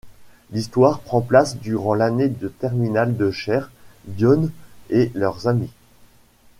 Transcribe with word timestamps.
L'histoire 0.49 1.01
prend 1.01 1.21
place 1.21 1.57
durant 1.57 1.93
l'année 1.93 2.27
de 2.27 2.47
terminale 2.47 3.15
de 3.15 3.29
Cher, 3.29 3.69
Dionne 4.07 4.49
et 4.89 5.11
leurs 5.13 5.47
amis. 5.47 5.69